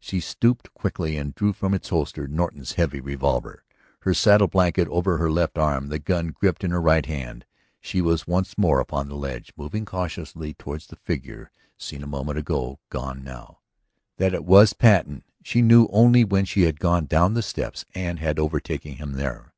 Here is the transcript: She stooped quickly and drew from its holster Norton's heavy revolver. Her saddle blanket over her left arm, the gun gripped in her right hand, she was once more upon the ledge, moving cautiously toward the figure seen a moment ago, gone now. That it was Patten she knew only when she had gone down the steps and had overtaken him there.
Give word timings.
She 0.00 0.18
stooped 0.18 0.72
quickly 0.72 1.18
and 1.18 1.34
drew 1.34 1.52
from 1.52 1.74
its 1.74 1.90
holster 1.90 2.26
Norton's 2.26 2.72
heavy 2.72 3.02
revolver. 3.02 3.64
Her 4.00 4.14
saddle 4.14 4.46
blanket 4.48 4.88
over 4.88 5.18
her 5.18 5.30
left 5.30 5.58
arm, 5.58 5.88
the 5.88 5.98
gun 5.98 6.28
gripped 6.28 6.64
in 6.64 6.70
her 6.70 6.80
right 6.80 7.04
hand, 7.04 7.44
she 7.82 8.00
was 8.00 8.26
once 8.26 8.56
more 8.56 8.80
upon 8.80 9.08
the 9.10 9.14
ledge, 9.14 9.52
moving 9.58 9.84
cautiously 9.84 10.54
toward 10.54 10.80
the 10.88 10.96
figure 10.96 11.50
seen 11.76 12.02
a 12.02 12.06
moment 12.06 12.38
ago, 12.38 12.78
gone 12.88 13.22
now. 13.22 13.58
That 14.16 14.32
it 14.32 14.46
was 14.46 14.72
Patten 14.72 15.22
she 15.42 15.60
knew 15.60 15.86
only 15.92 16.24
when 16.24 16.46
she 16.46 16.62
had 16.62 16.80
gone 16.80 17.04
down 17.04 17.34
the 17.34 17.42
steps 17.42 17.84
and 17.94 18.18
had 18.18 18.38
overtaken 18.38 18.92
him 18.92 19.12
there. 19.12 19.52